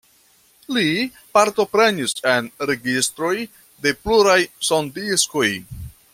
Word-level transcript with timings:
Li 0.77 0.85
partoprenis 1.37 2.15
en 2.31 2.47
registroj 2.71 3.35
de 3.85 3.93
pluraj 4.07 4.39
sondiskoj. 4.73 5.49